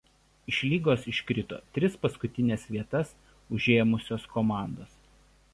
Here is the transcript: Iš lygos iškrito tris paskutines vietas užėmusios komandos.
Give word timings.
Iš 0.51 0.61
lygos 0.69 1.03
iškrito 1.11 1.59
tris 1.75 1.99
paskutines 2.05 2.65
vietas 2.77 3.15
užėmusios 3.59 4.29
komandos. 4.37 5.01